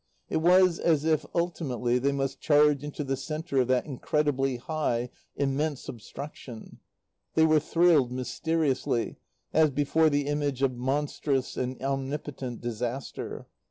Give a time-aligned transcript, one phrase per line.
[0.29, 5.11] It was as if, ultimately, they must charge into the centre of that incredibly high,
[5.35, 6.79] immense obstruction.
[7.35, 9.19] They were thrilled, mysteriously,
[9.53, 13.45] as before the image of monstrous and omnipotent disaster.